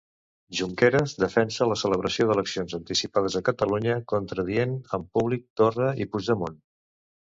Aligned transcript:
Junqueras 0.59 1.13
defensa 1.23 1.67
la 1.73 1.77
celebració 1.83 2.27
d'eleccions 2.31 2.75
anticipades 2.79 3.39
a 3.39 3.45
Catalunya, 3.53 4.01
contradient 4.17 4.77
en 5.01 5.09
públic 5.21 5.49
Torra 5.63 5.97
i 6.07 6.13
Puigdemont. 6.15 6.63